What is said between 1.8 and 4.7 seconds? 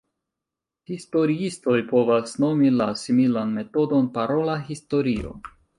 povas nomi la similan metodon parola